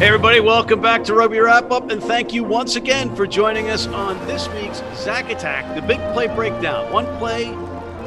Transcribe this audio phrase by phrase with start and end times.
[0.00, 3.68] Hey, everybody, welcome back to Rugby Wrap Up, and thank you once again for joining
[3.68, 6.90] us on this week's Zach Attack, the big play breakdown.
[6.90, 7.48] One play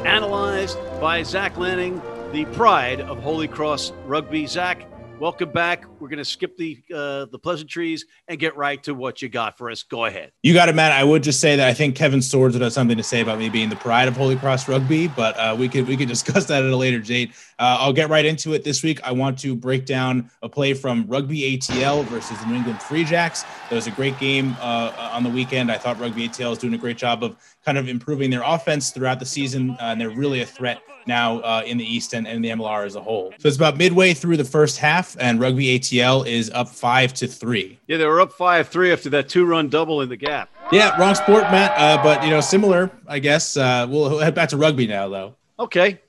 [0.04, 2.02] analyzed by Zach Lanning,
[2.32, 4.48] the pride of Holy Cross Rugby.
[4.48, 4.84] Zach,
[5.18, 5.84] welcome back.
[6.00, 9.56] We're going to skip the uh, the pleasantries and get right to what you got
[9.56, 9.82] for us.
[9.82, 10.32] Go ahead.
[10.42, 10.92] You got it, Matt.
[10.92, 13.38] I would just say that I think Kevin Swords would have something to say about
[13.38, 16.46] me being the pride of Holy Cross Rugby, but uh, we could we could discuss
[16.46, 17.30] that at a later date.
[17.58, 19.00] Uh, I'll get right into it this week.
[19.04, 23.04] I want to break down a play from Rugby ATL versus the New England Free
[23.04, 23.44] Jacks.
[23.70, 25.70] That was a great game uh, on the weekend.
[25.70, 28.90] I thought Rugby ATL is doing a great job of kind of improving their offense
[28.90, 32.26] throughout the season, uh, and they're really a threat now uh, in the East and,
[32.26, 33.32] and the MLR as a whole.
[33.38, 37.26] So it's about midway through the first half, and Rugby ATL is up five to
[37.26, 37.78] three.
[37.86, 40.50] Yeah, they were up five three after that two run double in the gap.
[40.72, 41.72] Yeah, wrong sport, Matt.
[41.76, 43.56] Uh, but you know, similar, I guess.
[43.56, 45.34] Uh, we'll head back to rugby now, though.
[45.58, 46.00] Okay,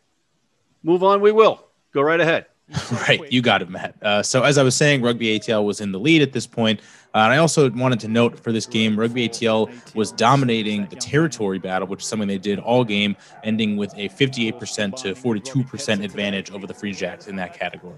[0.84, 1.22] move on.
[1.22, 1.64] We will
[1.94, 2.48] go right ahead.
[3.08, 3.96] right, you got it, Matt.
[4.02, 6.82] Uh, so as I was saying, Rugby ATL was in the lead at this point.
[7.14, 10.96] Uh, and I also wanted to note for this game, Rugby ATL was dominating the
[10.98, 16.04] territory battle, which is something they did all game, ending with a 58% to 42%
[16.04, 17.96] advantage over the Free Jacks in that category.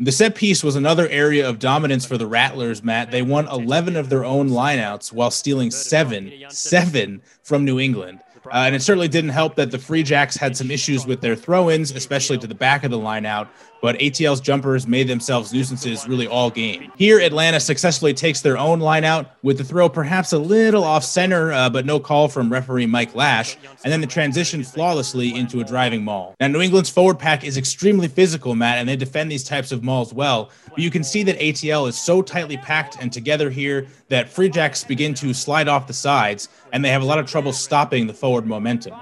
[0.00, 3.10] The set piece was another area of dominance for the Rattlers, Matt.
[3.10, 8.20] They won 11 of their own lineouts while stealing seven, seven from New England.
[8.46, 11.34] Uh, and it certainly didn't help that the Free Jacks had some issues with their
[11.34, 13.48] throw ins, especially to the back of the line out.
[13.82, 16.90] But ATL's jumpers made themselves nuisances really all game.
[16.96, 21.04] Here, Atlanta successfully takes their own line out with the throw perhaps a little off
[21.04, 25.60] center, uh, but no call from referee Mike Lash, and then the transition flawlessly into
[25.60, 26.34] a driving maul.
[26.40, 29.84] Now, New England's forward pack is extremely physical, Matt, and they defend these types of
[29.84, 30.50] mauls well.
[30.70, 34.48] But you can see that ATL is so tightly packed and together here that Free
[34.48, 38.06] Jacks begin to slide off the sides, and they have a lot of trouble stopping
[38.06, 38.94] the forward momentum.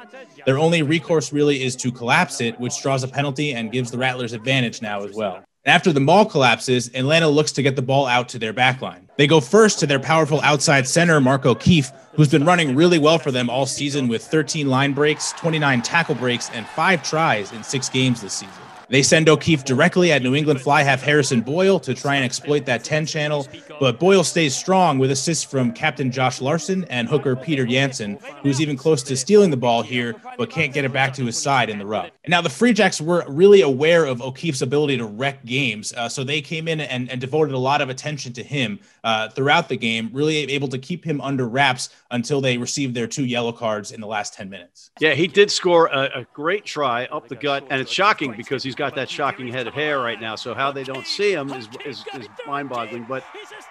[0.44, 3.98] Their only recourse really is to collapse it, which draws a penalty and gives the
[3.98, 5.42] Rattlers advantage now as well.
[5.66, 9.08] After the maul collapses, Atlanta looks to get the ball out to their backline.
[9.16, 13.18] They go first to their powerful outside center, Mark O'Keefe, who's been running really well
[13.18, 17.64] for them all season with 13 line breaks, 29 tackle breaks, and five tries in
[17.64, 18.63] six games this season.
[18.88, 22.66] They send O'Keefe directly at New England fly half Harrison Boyle to try and exploit
[22.66, 23.46] that 10 channel,
[23.80, 28.60] but Boyle stays strong with assists from captain Josh Larson and hooker Peter Jansen, who's
[28.60, 31.70] even close to stealing the ball here, but can't get it back to his side
[31.70, 32.10] in the ruck.
[32.24, 36.08] And now the Free Jacks were really aware of O'Keefe's ability to wreck games, uh,
[36.08, 39.68] so they came in and, and, devoted a lot of attention to him uh, throughout
[39.68, 43.52] the game, really able to keep him under wraps until they received their two yellow
[43.52, 44.90] cards in the last 10 minutes.
[45.00, 48.62] Yeah, he did score a, a great try up the gut, and it's shocking because
[48.62, 50.36] he's got got that shocking head of hair right now.
[50.36, 53.04] So how they don't see him is, is, is mind-boggling.
[53.04, 53.24] But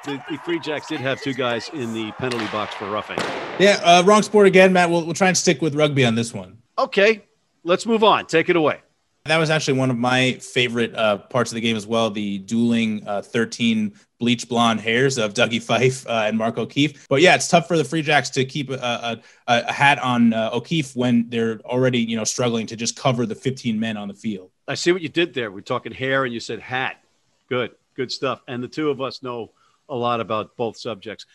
[0.06, 3.18] the, the, Free Jacks did have two guys in the penalty box for roughing.
[3.59, 4.90] Yeah, uh, wrong sport again, Matt.
[4.90, 6.58] We'll, we'll try and stick with rugby on this one.
[6.78, 7.24] Okay,
[7.63, 8.25] let's move on.
[8.25, 8.81] Take it away.
[9.26, 12.12] That was actually one of my favorite uh, parts of the game as well.
[12.12, 17.08] The dueling uh, 13 bleach blonde hairs of Dougie Fife uh, and Mark O'Keefe.
[17.08, 20.34] But yeah, it's tough for the Free Jacks to keep a, a, a hat on
[20.34, 24.10] uh, O'Keefe when they're already you know struggling to just cover the 15 men on
[24.10, 24.52] the field.
[24.68, 25.52] I see what you did there.
[25.52, 27.02] We're talking hair, and you said hat.
[27.48, 28.42] Good, good stuff.
[28.50, 29.52] And the two of us know
[29.88, 31.26] a lot about both subjects.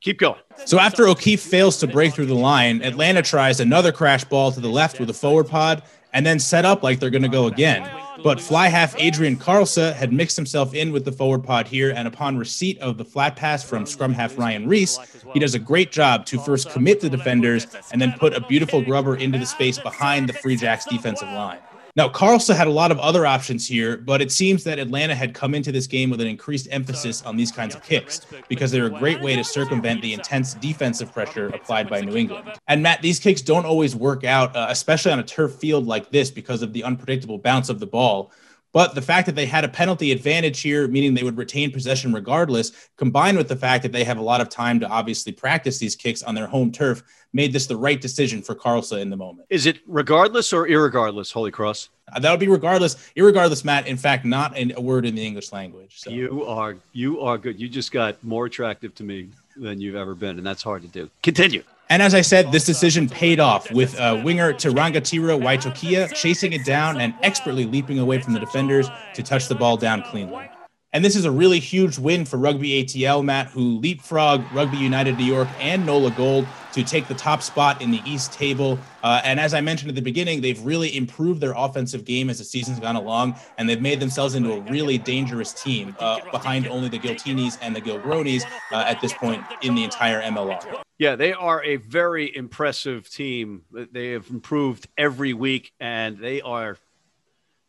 [0.00, 0.40] Keep going.
[0.64, 4.60] So after O'Keefe fails to break through the line, Atlanta tries another crash ball to
[4.60, 7.46] the left with a forward pod and then set up like they're going to go
[7.46, 7.88] again.
[8.22, 12.06] But fly half Adrian Carlsa had mixed himself in with the forward pod here, and
[12.06, 14.98] upon receipt of the flat pass from scrum half Ryan Reese,
[15.32, 18.82] he does a great job to first commit the defenders and then put a beautiful
[18.82, 21.58] grubber into the space behind the Free Jacks defensive line.
[21.96, 25.34] Now, Carlson had a lot of other options here, but it seems that Atlanta had
[25.34, 28.86] come into this game with an increased emphasis on these kinds of kicks because they're
[28.86, 32.48] a great way to circumvent the intense defensive pressure applied by New England.
[32.68, 36.10] And Matt, these kicks don't always work out, uh, especially on a turf field like
[36.10, 38.30] this because of the unpredictable bounce of the ball.
[38.72, 42.12] But the fact that they had a penalty advantage here, meaning they would retain possession
[42.12, 45.78] regardless, combined with the fact that they have a lot of time to obviously practice
[45.78, 49.16] these kicks on their home turf, made this the right decision for Carlson in the
[49.16, 49.46] moment.
[49.50, 51.88] Is it regardless or irregardless, Holy Cross?
[52.12, 52.94] Uh, that would be regardless.
[53.16, 53.86] Irregardless, Matt.
[53.86, 56.00] In fact, not in, a word in the English language.
[56.00, 56.10] So.
[56.10, 57.60] You are you are good.
[57.60, 60.88] You just got more attractive to me than you've ever been, and that's hard to
[60.88, 61.10] do.
[61.22, 61.62] Continue.
[61.90, 66.64] And as I said, this decision paid off with uh, winger Tirangatira Waitokia chasing it
[66.64, 70.48] down and expertly leaping away from the defenders to touch the ball down cleanly.
[70.92, 75.16] And this is a really huge win for Rugby ATL, Matt, who leapfrogged Rugby United
[75.18, 78.76] New York and NOLA Gold to take the top spot in the East table.
[79.04, 82.38] Uh, and as I mentioned at the beginning, they've really improved their offensive game as
[82.38, 86.66] the season's gone along, and they've made themselves into a really dangerous team uh, behind
[86.66, 90.82] only the Giltinis and the Gilgronis uh, at this point in the entire MLR.
[90.98, 93.62] Yeah, they are a very impressive team.
[93.70, 96.78] They have improved every week, and they are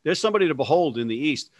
[0.04, 1.52] there's somebody to behold in the East.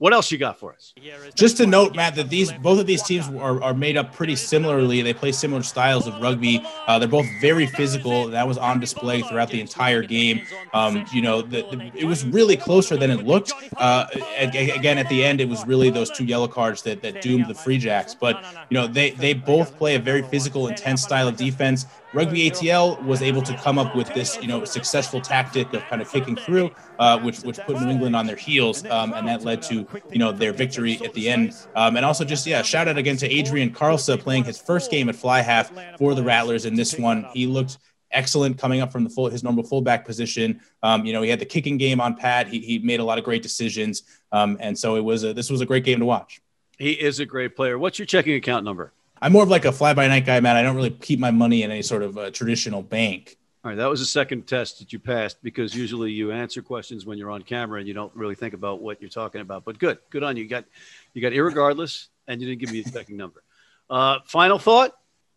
[0.00, 0.94] What else you got for us?
[1.34, 4.34] Just to note, Matt, that these both of these teams are, are made up pretty
[4.34, 5.02] similarly.
[5.02, 6.64] They play similar styles of rugby.
[6.86, 8.28] Uh, they're both very physical.
[8.28, 10.40] That was on display throughout the entire game.
[10.72, 13.52] Um, you know, the, the, it was really closer than it looked.
[13.76, 14.06] Uh,
[14.38, 17.54] again, at the end, it was really those two yellow cards that, that doomed the
[17.54, 18.14] Free Jacks.
[18.14, 21.84] But you know, they they both play a very physical, intense style of defense.
[22.12, 26.02] Rugby ATL was able to come up with this, you know, successful tactic of kind
[26.02, 29.44] of kicking through, uh, which which put New England on their heels, um, and that
[29.44, 31.54] led to you know their victory at the end.
[31.76, 35.08] Um, and also just yeah, shout out again to Adrian Carlsa playing his first game
[35.08, 37.26] at fly half for the Rattlers in this one.
[37.32, 37.78] He looked
[38.10, 40.60] excellent coming up from the full his normal fullback position.
[40.82, 42.48] Um, you know, he had the kicking game on pat.
[42.48, 44.02] He, he made a lot of great decisions,
[44.32, 46.40] um, and so it was a, this was a great game to watch.
[46.76, 47.78] He is a great player.
[47.78, 48.92] What's your checking account number?
[49.22, 50.56] I'm more of like a fly by night guy, man.
[50.56, 53.36] I don't really keep my money in any sort of uh, traditional bank.
[53.62, 57.04] All right, that was the second test that you passed because usually you answer questions
[57.04, 59.66] when you're on camera and you don't really think about what you're talking about.
[59.66, 60.44] But good, good on you.
[60.44, 60.64] You got,
[61.12, 63.42] you got irregardless, and you didn't give me a checking number.
[63.90, 64.92] Uh, final thought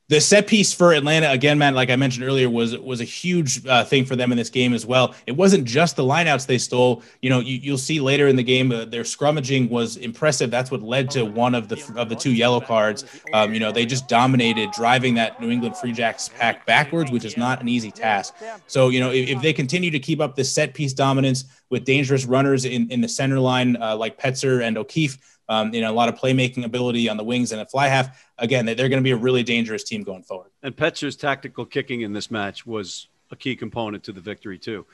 [0.09, 3.65] the set piece for Atlanta again, man, like I mentioned earlier, was was a huge
[3.65, 5.15] uh, thing for them in this game as well.
[5.27, 7.01] It wasn't just the lineouts they stole.
[7.21, 10.51] You know, you, will see later in the game uh, their scrummaging was impressive.
[10.51, 13.05] That's what led to one of the of the two yellow cards.
[13.33, 17.23] Um, you know, they just dominated driving that New England Free Jacks pack backwards, which
[17.23, 18.35] is not an easy task.
[18.67, 21.85] So you know, if, if they continue to keep up this set piece dominance with
[21.85, 25.17] dangerous runners in in the center line uh, like Petzer and O'Keefe
[25.53, 28.25] um, you know, a lot of playmaking ability on the wings and a fly half.
[28.37, 30.51] Again, they're going to be a really dangerous team going forward.
[30.63, 34.85] And Petzer's tactical kicking in this match was a key component to the victory too.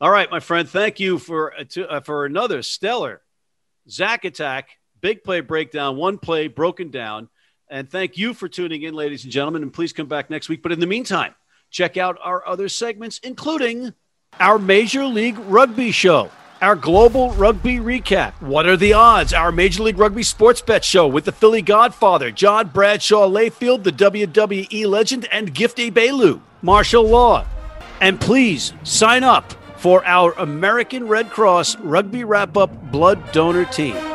[0.00, 3.22] All right, my friend, thank you for uh, to, uh, for another stellar
[3.88, 4.70] Zach Attack
[5.00, 7.28] big play breakdown, one play broken down.
[7.68, 9.62] And thank you for tuning in, ladies and gentlemen.
[9.62, 10.62] And please come back next week.
[10.62, 11.34] But in the meantime,
[11.70, 13.92] check out our other segments, including
[14.40, 16.30] our Major League Rugby show
[16.62, 18.32] our global rugby recap.
[18.40, 19.34] What are the odds?
[19.34, 23.90] Our Major League Rugby sports bet show with the Philly Godfather, John Bradshaw Layfield, the
[23.90, 27.44] WWE legend, and Gifty Bailu, martial law.
[28.00, 34.11] And please sign up for our American Red Cross Rugby Wrap Up Blood Donor Team.